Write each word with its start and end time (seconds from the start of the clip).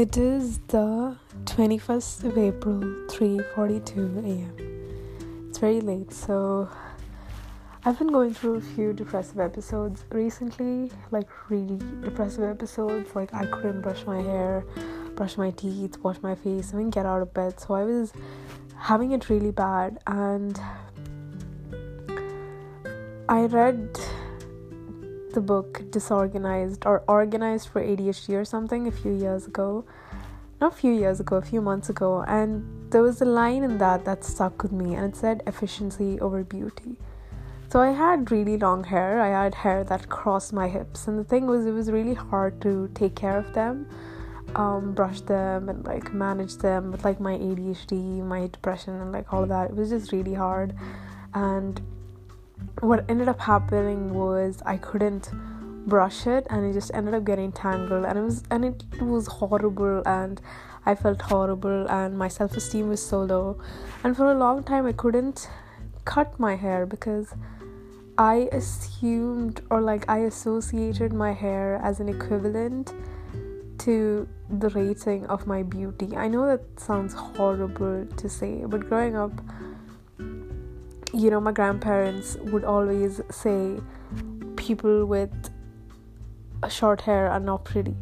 It 0.00 0.16
is 0.16 0.60
the 0.68 1.14
21st 1.44 2.24
of 2.24 2.38
April, 2.38 2.80
3:42 3.08 4.24
a.m. 4.24 5.48
It's 5.50 5.58
very 5.58 5.82
late, 5.82 6.10
so 6.10 6.70
I've 7.84 7.98
been 7.98 8.08
going 8.10 8.32
through 8.32 8.54
a 8.54 8.60
few 8.62 8.94
depressive 8.94 9.38
episodes 9.38 10.06
recently, 10.10 10.90
like 11.10 11.28
really 11.50 11.78
depressive 12.00 12.44
episodes. 12.44 13.14
Like 13.14 13.34
I 13.34 13.44
couldn't 13.44 13.82
brush 13.82 14.06
my 14.06 14.22
hair, 14.22 14.64
brush 15.16 15.36
my 15.36 15.50
teeth, 15.50 15.98
wash 16.02 16.22
my 16.22 16.34
face, 16.34 16.72
even 16.72 16.88
get 16.88 17.04
out 17.04 17.20
of 17.20 17.34
bed. 17.34 17.60
So 17.60 17.74
I 17.74 17.84
was 17.84 18.14
having 18.78 19.12
it 19.12 19.28
really 19.28 19.50
bad, 19.50 19.98
and 20.06 20.58
I 23.28 23.42
read 23.42 24.00
the 25.32 25.40
book 25.40 25.82
Disorganized 25.90 26.84
or 26.86 27.02
Organized 27.08 27.68
for 27.68 27.82
ADHD 27.82 28.34
or 28.34 28.44
something 28.44 28.86
a 28.86 28.90
few 28.90 29.12
years 29.12 29.46
ago. 29.46 29.84
Not 30.60 30.72
a 30.74 30.76
few 30.76 30.92
years 30.92 31.20
ago, 31.20 31.36
a 31.36 31.42
few 31.42 31.62
months 31.62 31.88
ago, 31.88 32.22
and 32.28 32.90
there 32.90 33.02
was 33.02 33.22
a 33.22 33.24
line 33.24 33.62
in 33.62 33.78
that 33.78 34.04
that 34.04 34.24
stuck 34.24 34.62
with 34.62 34.72
me, 34.72 34.94
and 34.94 35.14
it 35.14 35.16
said 35.16 35.42
efficiency 35.46 36.20
over 36.20 36.44
beauty. 36.44 36.96
So 37.70 37.80
I 37.80 37.92
had 37.92 38.30
really 38.30 38.58
long 38.58 38.84
hair. 38.84 39.20
I 39.20 39.44
had 39.44 39.54
hair 39.54 39.84
that 39.84 40.08
crossed 40.08 40.52
my 40.52 40.68
hips, 40.68 41.06
and 41.06 41.18
the 41.18 41.24
thing 41.24 41.46
was, 41.46 41.64
it 41.64 41.72
was 41.72 41.90
really 41.90 42.14
hard 42.14 42.60
to 42.62 42.90
take 42.94 43.14
care 43.14 43.38
of 43.38 43.54
them, 43.54 43.88
um, 44.54 44.92
brush 44.92 45.20
them, 45.22 45.68
and 45.68 45.84
like 45.86 46.12
manage 46.12 46.56
them 46.56 46.90
with 46.90 47.04
like 47.04 47.20
my 47.20 47.38
ADHD, 47.38 48.22
my 48.22 48.48
depression, 48.48 49.00
and 49.00 49.12
like 49.12 49.32
all 49.32 49.44
of 49.44 49.48
that. 49.48 49.70
It 49.70 49.76
was 49.76 49.88
just 49.90 50.12
really 50.12 50.34
hard, 50.34 50.74
and 51.32 51.80
what 52.80 53.04
ended 53.08 53.28
up 53.28 53.40
happening 53.40 54.14
was 54.14 54.62
I 54.64 54.76
couldn't 54.76 55.30
brush 55.86 56.26
it 56.26 56.46
and 56.50 56.64
it 56.64 56.72
just 56.72 56.90
ended 56.94 57.14
up 57.14 57.24
getting 57.24 57.52
tangled 57.52 58.04
and 58.04 58.18
it 58.18 58.22
was 58.22 58.42
and 58.50 58.64
it 58.64 58.84
was 59.00 59.26
horrible 59.26 60.02
and 60.06 60.40
I 60.86 60.94
felt 60.94 61.20
horrible 61.22 61.88
and 61.88 62.16
my 62.16 62.28
self-esteem 62.28 62.88
was 62.88 63.04
so 63.04 63.22
low 63.22 63.60
and 64.04 64.16
for 64.16 64.30
a 64.30 64.34
long 64.34 64.62
time 64.62 64.86
I 64.86 64.92
couldn't 64.92 65.48
cut 66.04 66.38
my 66.38 66.56
hair 66.56 66.86
because 66.86 67.34
I 68.16 68.48
assumed 68.52 69.62
or 69.70 69.80
like 69.80 70.08
I 70.08 70.18
associated 70.18 71.12
my 71.12 71.32
hair 71.32 71.80
as 71.82 72.00
an 72.00 72.08
equivalent 72.08 72.92
to 73.78 74.28
the 74.50 74.68
rating 74.70 75.26
of 75.26 75.46
my 75.46 75.62
beauty. 75.62 76.14
I 76.16 76.28
know 76.28 76.46
that 76.46 76.78
sounds 76.78 77.14
horrible 77.14 78.04
to 78.04 78.28
say, 78.28 78.62
but 78.66 78.88
growing 78.88 79.16
up 79.16 79.32
you 81.12 81.30
know, 81.30 81.40
my 81.40 81.52
grandparents 81.52 82.36
would 82.36 82.64
always 82.64 83.20
say 83.30 83.78
people 84.56 85.06
with 85.06 85.32
short 86.68 87.00
hair 87.02 87.30
are 87.30 87.40
not 87.40 87.64
pretty. 87.64 87.96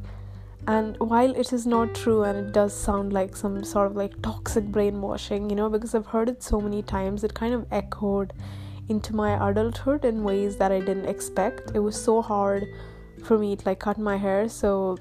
And 0.66 0.96
while 0.98 1.34
it 1.34 1.52
is 1.52 1.66
not 1.66 1.94
true 1.94 2.24
and 2.24 2.38
it 2.38 2.52
does 2.52 2.74
sound 2.74 3.12
like 3.12 3.34
some 3.34 3.64
sort 3.64 3.86
of 3.90 3.96
like 3.96 4.20
toxic 4.20 4.64
brainwashing, 4.66 5.48
you 5.48 5.56
know, 5.56 5.70
because 5.70 5.94
I've 5.94 6.06
heard 6.06 6.28
it 6.28 6.42
so 6.42 6.60
many 6.60 6.82
times, 6.82 7.24
it 7.24 7.32
kind 7.32 7.54
of 7.54 7.66
echoed 7.70 8.34
into 8.88 9.14
my 9.14 9.50
adulthood 9.50 10.04
in 10.04 10.24
ways 10.24 10.56
that 10.56 10.70
I 10.72 10.80
didn't 10.80 11.06
expect. 11.06 11.72
It 11.74 11.78
was 11.78 11.98
so 11.98 12.20
hard 12.20 12.66
for 13.24 13.38
me 13.38 13.56
to 13.56 13.64
like 13.64 13.78
cut 13.78 13.98
my 13.98 14.16
hair, 14.16 14.48
so 14.48 14.98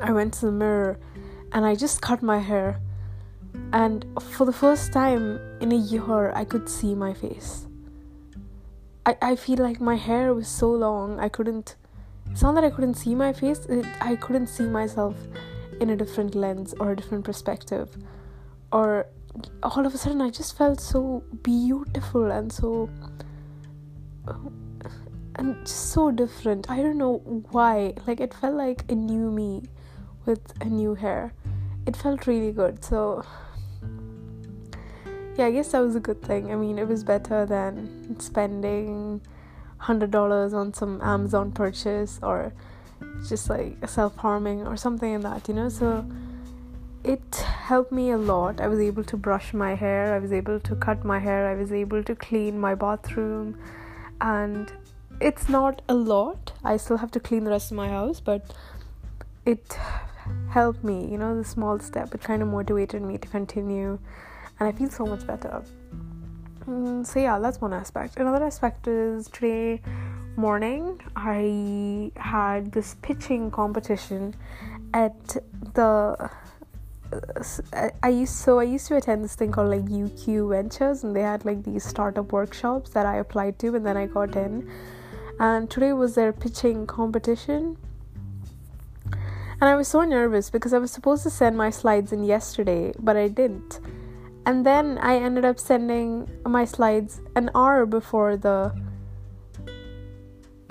I 0.00 0.12
went 0.12 0.34
to 0.34 0.46
the 0.46 0.52
mirror 0.52 0.98
and 1.52 1.64
I 1.64 1.74
just 1.74 2.02
cut 2.02 2.22
my 2.22 2.38
hair 2.38 2.80
and 3.72 4.06
for 4.20 4.46
the 4.46 4.52
first 4.52 4.92
time 4.92 5.38
in 5.60 5.72
a 5.72 5.76
year 5.76 6.32
i 6.32 6.44
could 6.44 6.68
see 6.68 6.94
my 6.94 7.12
face. 7.14 7.66
I, 9.06 9.16
I 9.20 9.36
feel 9.36 9.58
like 9.58 9.80
my 9.80 9.96
hair 9.96 10.34
was 10.34 10.48
so 10.48 10.70
long 10.70 11.20
i 11.20 11.28
couldn't 11.28 11.76
it's 12.30 12.42
not 12.42 12.54
that 12.54 12.64
i 12.64 12.70
couldn't 12.70 12.94
see 12.94 13.14
my 13.14 13.32
face 13.32 13.66
it, 13.66 13.86
i 14.00 14.16
couldn't 14.16 14.48
see 14.48 14.64
myself 14.64 15.16
in 15.80 15.90
a 15.90 15.96
different 15.96 16.34
lens 16.34 16.74
or 16.80 16.92
a 16.92 16.96
different 16.96 17.24
perspective. 17.24 17.96
Or 18.72 19.06
all 19.62 19.86
of 19.86 19.94
a 19.94 19.98
sudden 19.98 20.20
i 20.20 20.30
just 20.30 20.56
felt 20.56 20.80
so 20.80 21.22
beautiful 21.42 22.30
and 22.30 22.52
so 22.52 22.88
and 25.36 25.56
just 25.66 25.90
so 25.90 26.10
different. 26.10 26.70
I 26.70 26.80
don't 26.80 26.96
know 26.98 27.18
why 27.50 27.94
like 28.06 28.20
it 28.20 28.32
felt 28.32 28.54
like 28.54 28.84
a 28.90 28.94
new 28.94 29.30
me 29.30 29.64
with 30.24 30.40
a 30.60 30.66
new 30.66 30.94
hair. 30.94 31.34
It 31.86 31.96
felt 31.96 32.26
really 32.26 32.52
good 32.52 32.84
so 32.84 33.24
yeah, 35.36 35.46
I 35.46 35.50
guess 35.50 35.72
that 35.72 35.80
was 35.80 35.96
a 35.96 36.00
good 36.00 36.22
thing. 36.22 36.52
I 36.52 36.56
mean, 36.56 36.78
it 36.78 36.86
was 36.86 37.04
better 37.04 37.44
than 37.46 38.18
spending 38.20 39.20
hundred 39.78 40.10
dollars 40.10 40.54
on 40.54 40.72
some 40.72 41.00
Amazon 41.02 41.52
purchase 41.52 42.18
or 42.22 42.52
just 43.28 43.50
like 43.50 43.76
self 43.88 44.16
harming 44.16 44.66
or 44.66 44.76
something 44.76 45.20
like 45.20 45.22
that, 45.22 45.48
you 45.48 45.54
know. 45.54 45.68
So 45.68 46.06
it 47.02 47.34
helped 47.34 47.92
me 47.92 48.10
a 48.10 48.16
lot. 48.16 48.60
I 48.60 48.68
was 48.68 48.78
able 48.78 49.04
to 49.04 49.16
brush 49.16 49.52
my 49.52 49.74
hair, 49.74 50.14
I 50.14 50.18
was 50.18 50.32
able 50.32 50.60
to 50.60 50.74
cut 50.76 51.04
my 51.04 51.18
hair, 51.18 51.48
I 51.48 51.54
was 51.54 51.72
able 51.72 52.02
to 52.02 52.14
clean 52.14 52.58
my 52.58 52.74
bathroom, 52.74 53.58
and 54.20 54.72
it's 55.20 55.48
not 55.48 55.82
a 55.88 55.94
lot. 55.94 56.52
I 56.64 56.76
still 56.76 56.98
have 56.98 57.10
to 57.12 57.20
clean 57.20 57.44
the 57.44 57.50
rest 57.50 57.70
of 57.70 57.76
my 57.76 57.88
house, 57.88 58.20
but 58.20 58.54
it 59.44 59.76
helped 60.50 60.82
me, 60.82 61.06
you 61.10 61.18
know, 61.18 61.36
the 61.36 61.44
small 61.44 61.78
step. 61.78 62.14
It 62.14 62.22
kind 62.22 62.40
of 62.40 62.48
motivated 62.48 63.02
me 63.02 63.18
to 63.18 63.28
continue 63.28 63.98
and 64.58 64.68
I 64.68 64.72
feel 64.72 64.90
so 64.90 65.06
much 65.06 65.26
better. 65.26 65.62
Mm, 66.66 67.06
so 67.06 67.18
yeah, 67.18 67.38
that's 67.38 67.60
one 67.60 67.72
aspect. 67.72 68.16
Another 68.16 68.44
aspect 68.44 68.86
is 68.88 69.28
today 69.28 69.80
morning 70.36 71.00
I 71.14 72.10
had 72.16 72.72
this 72.72 72.96
pitching 73.02 73.50
competition 73.50 74.34
at 74.92 75.36
the 75.74 76.30
I 78.02 78.08
used 78.08 78.34
so 78.34 78.58
I 78.58 78.64
used 78.64 78.88
to 78.88 78.96
attend 78.96 79.22
this 79.22 79.36
thing 79.36 79.52
called 79.52 79.70
like 79.70 79.84
UQ 79.84 80.50
Ventures 80.50 81.04
and 81.04 81.14
they 81.14 81.22
had 81.22 81.44
like 81.44 81.62
these 81.62 81.84
startup 81.84 82.32
workshops 82.32 82.90
that 82.90 83.06
I 83.06 83.16
applied 83.16 83.58
to 83.60 83.76
and 83.76 83.86
then 83.86 83.96
I 83.96 84.06
got 84.06 84.34
in 84.34 84.68
and 85.38 85.70
today 85.70 85.92
was 85.92 86.16
their 86.16 86.32
pitching 86.32 86.86
competition 86.86 87.76
and 89.12 89.70
I 89.70 89.76
was 89.76 89.86
so 89.86 90.02
nervous 90.02 90.50
because 90.50 90.72
I 90.72 90.78
was 90.78 90.90
supposed 90.90 91.22
to 91.22 91.30
send 91.30 91.56
my 91.56 91.70
slides 91.70 92.12
in 92.12 92.24
yesterday 92.24 92.92
but 92.98 93.16
I 93.16 93.28
didn't 93.28 93.78
and 94.46 94.64
then 94.64 94.98
I 94.98 95.16
ended 95.16 95.44
up 95.44 95.58
sending 95.58 96.28
my 96.44 96.64
slides 96.64 97.20
an 97.34 97.50
hour 97.54 97.86
before 97.86 98.36
the 98.36 98.74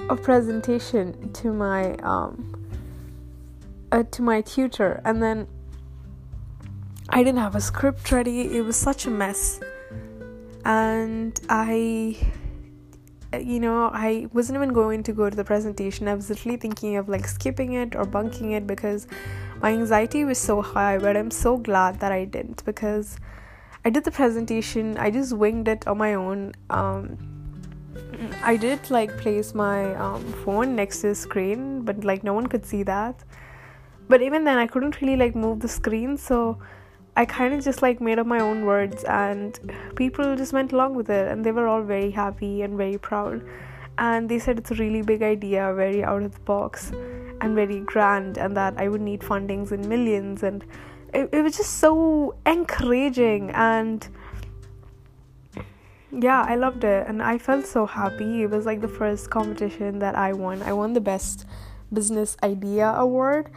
a 0.09 0.16
presentation 0.16 1.31
to 1.34 1.53
my 1.53 1.94
um 1.97 2.53
uh, 3.91 4.03
to 4.11 4.22
my 4.22 4.41
tutor. 4.41 5.01
And 5.06 5.22
then 5.22 5.47
I 7.09 7.23
didn't 7.23 7.39
have 7.39 7.56
a 7.56 7.61
script 7.61 8.11
ready. 8.11 8.57
It 8.57 8.66
was 8.66 8.75
such 8.75 9.06
a 9.06 9.09
mess. 9.09 9.59
And 10.66 11.40
I 11.50 12.17
you 13.40 13.59
know 13.59 13.90
I 13.91 14.28
wasn't 14.34 14.57
even 14.57 14.73
going 14.73 15.01
to 15.03 15.13
go 15.13 15.29
to 15.29 15.35
the 15.35 15.44
presentation. 15.44 16.07
I 16.07 16.13
was 16.13 16.29
literally 16.29 16.57
thinking 16.57 16.97
of 16.97 17.09
like 17.09 17.28
skipping 17.28 17.73
it 17.73 17.95
or 17.95 18.05
bunking 18.05 18.51
it 18.51 18.67
because 18.67 19.07
my 19.61 19.72
anxiety 19.72 20.25
was 20.25 20.38
so 20.38 20.61
high 20.61 20.97
but 20.97 21.16
I'm 21.17 21.31
so 21.31 21.57
glad 21.57 22.00
that 22.01 22.11
I 22.11 22.25
didn't 22.25 22.63
because 22.66 23.17
I 23.85 23.89
did 23.89 24.05
the 24.05 24.11
presentation. 24.11 24.97
I 24.97 25.11
just 25.11 25.33
winged 25.33 25.67
it 25.67 25.85
on 25.88 25.97
my 25.97 26.13
own. 26.13 26.53
Um, 26.69 27.17
I 28.41 28.55
did 28.55 28.89
like 28.89 29.17
place 29.17 29.53
my 29.53 29.94
um, 29.95 30.23
phone 30.45 30.75
next 30.75 31.01
to 31.01 31.09
the 31.09 31.16
screen, 31.16 31.81
but 31.81 32.03
like 32.03 32.23
no 32.23 32.33
one 32.33 32.47
could 32.47 32.66
see 32.66 32.83
that. 32.83 33.23
But 34.07 34.22
even 34.22 34.43
then, 34.43 34.57
I 34.57 34.67
couldn't 34.67 35.01
really 35.01 35.17
like 35.17 35.35
move 35.35 35.59
the 35.59 35.67
screen, 35.67 36.17
so 36.17 36.57
I 37.16 37.25
kind 37.25 37.53
of 37.53 37.63
just 37.63 37.81
like 37.81 37.99
made 38.01 38.19
up 38.19 38.27
my 38.27 38.39
own 38.39 38.66
words, 38.66 39.03
and 39.03 39.59
people 39.95 40.35
just 40.35 40.53
went 40.53 40.72
along 40.72 40.95
with 40.95 41.09
it, 41.09 41.27
and 41.27 41.45
they 41.45 41.51
were 41.51 41.67
all 41.67 41.83
very 41.83 42.11
happy 42.11 42.61
and 42.61 42.78
very 42.78 42.97
proud. 42.97 43.43
And 43.97 44.28
they 44.28 44.40
said 44.40 44.58
it's 44.58 44.72
a 44.72 44.75
really 44.75 45.02
big 45.02 45.22
idea, 45.22 45.73
very 45.75 46.03
out 46.03 46.23
of 46.23 46.34
the 46.34 46.40
box, 46.41 46.91
and 47.41 47.53
very 47.53 47.81
grand, 47.81 48.37
and 48.37 48.55
that 48.55 48.75
I 48.78 48.87
would 48.87 49.02
need 49.02 49.22
fundings 49.22 49.72
in 49.72 49.87
millions 49.87 50.41
and 50.43 50.66
it, 51.13 51.29
it 51.31 51.41
was 51.41 51.57
just 51.57 51.79
so 51.79 52.35
encouraging 52.45 53.51
and 53.51 54.07
yeah 56.11 56.43
i 56.47 56.55
loved 56.55 56.83
it. 56.83 57.07
And 57.07 57.21
i 57.21 57.37
felt 57.37 57.65
so 57.65 57.85
happy. 57.85 58.43
It 58.43 58.49
was 58.49 58.65
like 58.65 58.81
the 58.81 58.87
first 58.87 59.29
competition 59.29 59.99
that 59.99 60.15
i 60.15 60.33
won. 60.33 60.61
I 60.61 60.73
won 60.73 60.93
the 60.93 61.01
best 61.01 61.45
business 61.91 62.37
idea 62.43 62.89
award. 62.89 63.49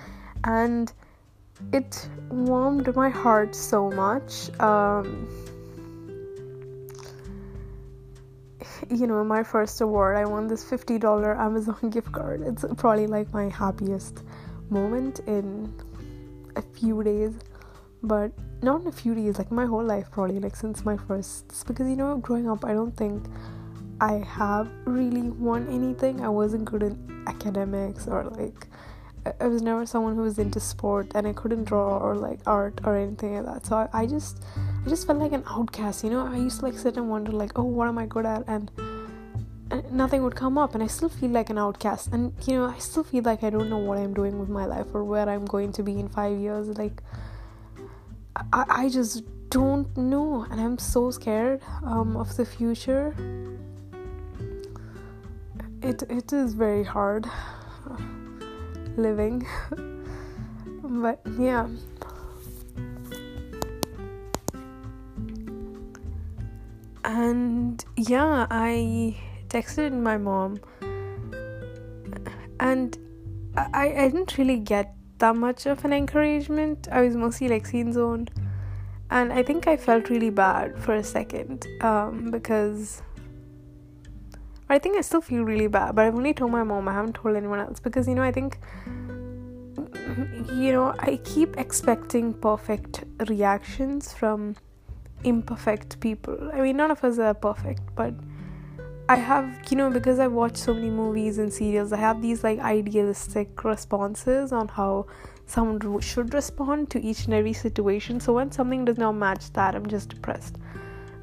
And 0.44 0.92
it 1.72 2.08
warmed 2.30 2.94
my 2.94 3.08
heart 3.08 3.54
so 3.54 3.90
much. 3.90 4.50
Um, 4.60 5.28
you 8.90 9.06
know 9.06 9.24
my 9.24 9.42
first 9.42 9.80
award 9.80 10.16
i 10.16 10.24
won 10.24 10.46
this 10.46 10.64
$50 10.64 11.38
amazon 11.38 11.90
gift 11.90 12.12
card. 12.12 12.42
It's 12.42 12.64
probably 12.76 13.06
like 13.06 13.32
my 13.32 13.48
happiest 13.48 14.22
moment 14.70 15.20
in 15.26 15.72
a 16.56 16.62
few 16.62 17.02
days 17.02 17.34
but 18.02 18.30
not 18.62 18.80
in 18.82 18.86
a 18.86 18.92
few 18.92 19.14
days 19.14 19.38
like 19.38 19.50
my 19.50 19.66
whole 19.66 19.84
life 19.84 20.10
probably 20.10 20.38
like 20.38 20.56
since 20.56 20.84
my 20.84 20.96
first 20.96 21.66
because 21.66 21.88
you 21.88 21.96
know 21.96 22.16
growing 22.18 22.48
up 22.48 22.64
i 22.64 22.72
don't 22.72 22.96
think 22.96 23.24
i 24.00 24.14
have 24.14 24.68
really 24.84 25.22
won 25.22 25.66
anything 25.68 26.20
i 26.20 26.28
wasn't 26.28 26.64
good 26.64 26.82
in 26.82 27.24
academics 27.26 28.06
or 28.06 28.24
like 28.24 28.66
I 29.40 29.46
was 29.48 29.62
never 29.62 29.86
someone 29.86 30.14
who 30.14 30.22
was 30.22 30.38
into 30.38 30.60
sport 30.60 31.12
and 31.14 31.26
I 31.26 31.32
couldn't 31.32 31.64
draw 31.64 31.98
or 31.98 32.14
like 32.14 32.40
art 32.46 32.80
or 32.84 32.96
anything 32.96 33.34
like 33.34 33.46
that. 33.46 33.66
So 33.66 33.76
I, 33.76 33.88
I 33.92 34.06
just 34.06 34.42
I 34.84 34.88
just 34.88 35.06
felt 35.06 35.18
like 35.18 35.32
an 35.32 35.42
outcast, 35.48 36.04
you 36.04 36.10
know. 36.10 36.26
I 36.26 36.36
used 36.36 36.60
to 36.60 36.66
like 36.66 36.78
sit 36.78 36.96
and 36.96 37.08
wonder 37.08 37.32
like, 37.32 37.58
oh, 37.58 37.64
what 37.64 37.88
am 37.88 37.98
I 37.98 38.06
good 38.06 38.26
at? 38.26 38.44
And, 38.46 38.70
and 38.78 38.85
nothing 39.90 40.22
would 40.22 40.36
come 40.36 40.58
up, 40.58 40.74
and 40.74 40.82
I 40.82 40.86
still 40.86 41.08
feel 41.08 41.30
like 41.30 41.50
an 41.50 41.58
outcast. 41.58 42.08
And 42.12 42.32
you 42.46 42.54
know, 42.54 42.66
I 42.66 42.78
still 42.78 43.04
feel 43.04 43.22
like 43.22 43.42
I 43.42 43.50
don't 43.50 43.68
know 43.68 43.78
what 43.78 43.98
I'm 43.98 44.14
doing 44.14 44.38
with 44.38 44.48
my 44.48 44.64
life 44.64 44.86
or 44.94 45.04
where 45.04 45.28
I'm 45.28 45.44
going 45.44 45.72
to 45.72 45.82
be 45.82 45.98
in 45.98 46.08
five 46.08 46.38
years. 46.38 46.68
Like, 46.78 47.02
I 48.52 48.64
I 48.68 48.88
just 48.88 49.24
don't 49.50 49.96
know, 49.96 50.46
and 50.50 50.60
I'm 50.60 50.78
so 50.78 51.10
scared 51.10 51.62
um 51.82 52.16
of 52.16 52.36
the 52.36 52.44
future. 52.44 53.14
It 55.82 56.02
it 56.10 56.32
is 56.32 56.54
very 56.54 56.84
hard 56.84 57.28
living, 58.96 59.46
but 60.82 61.20
yeah. 61.38 61.68
and 67.08 67.84
yeah 67.96 68.48
i 68.50 69.16
texted 69.48 69.92
my 69.92 70.16
mom. 70.16 70.60
And 72.60 72.96
I, 73.56 73.92
I 73.92 74.08
didn't 74.08 74.38
really 74.38 74.58
get 74.58 74.94
that 75.18 75.36
much 75.36 75.66
of 75.66 75.84
an 75.84 75.92
encouragement. 75.92 76.88
I 76.90 77.02
was 77.02 77.16
mostly 77.16 77.48
like 77.48 77.66
seen 77.66 77.92
zone 77.92 78.28
and 79.10 79.32
i 79.32 79.40
think 79.42 79.68
i 79.68 79.76
felt 79.76 80.10
really 80.10 80.30
bad 80.30 80.76
for 80.78 80.94
a 80.94 81.04
second 81.04 81.64
um, 81.80 82.30
because 82.30 83.02
i 84.68 84.78
think 84.78 84.96
i 84.96 85.00
still 85.00 85.20
feel 85.20 85.44
really 85.44 85.68
bad 85.68 85.94
but 85.94 86.04
i've 86.04 86.14
only 86.16 86.34
told 86.34 86.50
my 86.50 86.64
mom. 86.64 86.88
I 86.88 86.92
haven't 86.92 87.14
told 87.14 87.36
anyone 87.36 87.60
else 87.60 87.78
because 87.78 88.08
you 88.08 88.14
know 88.14 88.22
i 88.22 88.32
think 88.32 88.58
you 90.52 90.72
know 90.72 90.94
i 90.98 91.20
keep 91.24 91.56
expecting 91.56 92.34
perfect 92.34 93.04
reactions 93.28 94.12
from 94.12 94.56
imperfect 95.24 95.98
people. 96.00 96.50
I 96.52 96.60
mean, 96.60 96.76
none 96.76 96.90
of 96.90 97.02
us 97.02 97.18
are 97.18 97.34
perfect, 97.34 97.82
but 97.94 98.14
I 99.08 99.16
have, 99.16 99.70
you 99.70 99.76
know, 99.76 99.88
because 99.88 100.18
I 100.18 100.26
watch 100.26 100.56
so 100.56 100.74
many 100.74 100.90
movies 100.90 101.38
and 101.38 101.52
serials, 101.52 101.92
I 101.92 101.98
have 101.98 102.20
these 102.20 102.42
like 102.42 102.58
idealistic 102.58 103.62
responses 103.62 104.52
on 104.52 104.66
how 104.66 105.06
someone 105.46 106.00
should 106.00 106.34
respond 106.34 106.90
to 106.90 107.00
each 107.00 107.26
and 107.26 107.34
every 107.34 107.52
situation. 107.52 108.18
So 108.18 108.32
when 108.32 108.50
something 108.50 108.84
does 108.84 108.98
not 108.98 109.12
match 109.12 109.52
that, 109.52 109.76
I'm 109.76 109.86
just 109.86 110.08
depressed. 110.08 110.56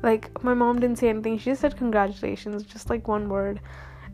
Like, 0.01 0.43
my 0.43 0.53
mom 0.53 0.79
didn't 0.79 0.97
say 0.97 1.09
anything, 1.09 1.37
she 1.37 1.51
just 1.51 1.61
said 1.61 1.77
congratulations, 1.77 2.63
just 2.63 2.89
like 2.89 3.07
one 3.07 3.27
word. 3.27 3.59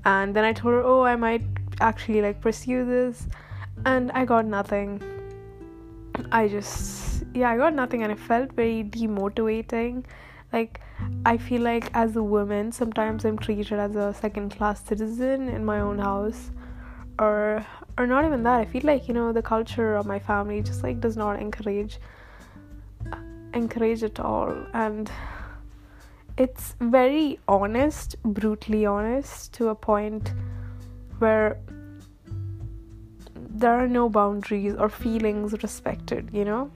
And 0.05 0.35
then 0.35 0.45
I 0.45 0.53
told 0.53 0.73
her, 0.73 0.83
oh, 0.83 1.03
I 1.03 1.15
might 1.15 1.43
actually 1.79 2.21
like 2.21 2.41
pursue 2.41 2.85
this. 2.85 3.27
And 3.85 4.11
I 4.11 4.25
got 4.25 4.45
nothing. 4.45 5.01
I 6.31 6.47
just 6.47 7.23
yeah, 7.33 7.51
I 7.51 7.57
got 7.57 7.73
nothing 7.73 8.03
and 8.03 8.11
it 8.11 8.19
felt 8.19 8.51
very 8.53 8.83
demotivating. 8.83 10.05
Like, 10.51 10.81
I 11.25 11.37
feel 11.37 11.61
like 11.61 11.89
as 11.93 12.15
a 12.15 12.23
woman, 12.23 12.71
sometimes 12.71 13.25
I'm 13.25 13.37
treated 13.37 13.79
as 13.79 13.95
a 13.95 14.13
second 14.13 14.55
class 14.55 14.83
citizen 14.83 15.49
in 15.49 15.63
my 15.63 15.79
own 15.79 15.99
house. 15.99 16.51
Or, 17.19 17.65
or 17.97 18.07
not 18.07 18.25
even 18.25 18.43
that. 18.43 18.59
I 18.59 18.65
feel 18.65 18.83
like, 18.83 19.07
you 19.07 19.13
know, 19.13 19.31
the 19.31 19.41
culture 19.41 19.95
of 19.95 20.05
my 20.05 20.19
family 20.19 20.61
just 20.61 20.83
like 20.83 20.99
does 20.99 21.17
not 21.17 21.39
encourage 21.39 21.99
encourage 23.53 24.03
at 24.03 24.19
all 24.19 24.55
and 24.73 25.11
it's 26.37 26.75
very 26.79 27.39
honest 27.47 28.15
brutally 28.23 28.85
honest 28.85 29.51
to 29.53 29.69
a 29.69 29.75
point 29.75 30.33
where 31.17 31.57
there 33.35 33.73
are 33.73 33.87
no 33.87 34.07
boundaries 34.07 34.75
or 34.75 34.87
feelings 34.87 35.51
respected 35.63 36.29
you 36.31 36.45
know 36.45 36.71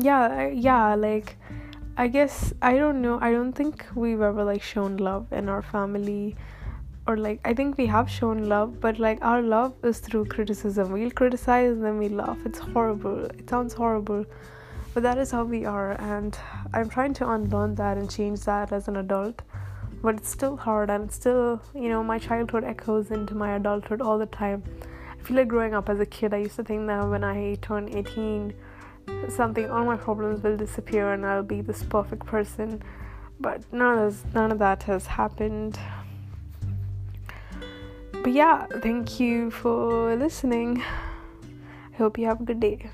yeah 0.00 0.48
yeah 0.48 0.94
like 0.94 1.36
i 1.96 2.08
guess 2.08 2.52
i 2.62 2.76
don't 2.76 3.02
know 3.02 3.18
i 3.20 3.30
don't 3.30 3.52
think 3.52 3.86
we've 3.94 4.22
ever 4.22 4.42
like 4.42 4.62
shown 4.62 4.96
love 4.96 5.26
in 5.32 5.48
our 5.48 5.60
family 5.60 6.34
or 7.06 7.16
like 7.16 7.40
i 7.44 7.52
think 7.52 7.76
we 7.76 7.86
have 7.86 8.08
shown 8.08 8.48
love 8.48 8.80
but 8.80 8.98
like 8.98 9.18
our 9.22 9.42
love 9.42 9.74
is 9.82 9.98
through 9.98 10.24
criticism. 10.24 10.92
We'll 10.92 11.10
criticize 11.10 11.72
and 11.72 11.84
then 11.84 11.98
we 11.98 12.08
laugh. 12.08 12.38
It's 12.44 12.60
horrible. 12.60 13.24
It 13.24 13.50
sounds 13.50 13.74
horrible 13.74 14.24
but 14.94 15.02
that 15.02 15.18
is 15.18 15.30
how 15.30 15.42
we 15.42 15.64
are 15.64 15.92
and 16.00 16.38
i'm 16.74 16.88
trying 16.88 17.14
to 17.14 17.28
unlearn 17.30 17.74
that 17.76 17.96
and 17.96 18.10
change 18.10 18.40
that 18.40 18.72
as 18.72 18.88
an 18.88 18.96
adult 18.96 19.40
but 20.02 20.16
it's 20.16 20.28
still 20.28 20.56
hard 20.56 20.90
and 20.90 21.04
it's 21.04 21.14
still 21.14 21.62
you 21.74 21.88
know 21.88 22.04
my 22.04 22.18
childhood 22.18 22.62
echoes 22.62 23.10
into 23.10 23.34
my 23.34 23.56
adulthood 23.56 24.00
all 24.00 24.18
the 24.18 24.26
time. 24.26 24.62
I 25.18 25.24
feel 25.24 25.36
like 25.36 25.48
growing 25.48 25.74
up 25.74 25.88
as 25.88 25.98
a 26.00 26.06
kid 26.06 26.34
i 26.34 26.38
used 26.38 26.56
to 26.56 26.64
think 26.64 26.86
that 26.88 27.08
when 27.08 27.24
i 27.24 27.56
turned 27.62 27.94
18 27.94 28.52
something 29.28 29.70
all 29.70 29.84
my 29.84 29.96
problems 29.96 30.42
will 30.42 30.56
disappear 30.56 31.12
and 31.12 31.24
I'll 31.24 31.42
be 31.42 31.60
this 31.60 31.82
perfect 31.82 32.26
person. 32.26 32.82
But 33.40 33.60
none 33.72 33.98
of 33.98 34.34
none 34.34 34.52
of 34.52 34.58
that 34.58 34.82
has 34.84 35.06
happened. 35.06 35.78
But 38.12 38.32
yeah 38.32 38.66
thank 38.80 39.18
you 39.18 39.50
for 39.50 40.14
listening. 40.16 40.82
I 41.92 41.96
hope 41.96 42.18
you 42.18 42.26
have 42.26 42.40
a 42.40 42.44
good 42.44 42.60
day 42.60 42.90